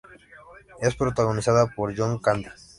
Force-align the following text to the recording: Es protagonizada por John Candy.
Es 0.81 0.95
protagonizada 0.95 1.67
por 1.67 1.95
John 1.95 2.17
Candy. 2.17 2.49